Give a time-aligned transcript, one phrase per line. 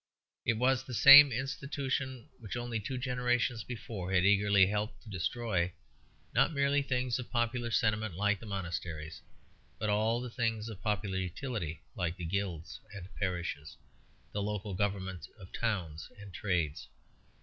[0.47, 5.73] It was the same institution which only two generations before had eagerly helped to destroy,
[6.33, 9.21] not merely things of popular sentiment like the monasteries,
[9.77, 13.77] but all the things of popular utility like the guilds and parishes,
[14.31, 16.87] the local governments of towns and trades.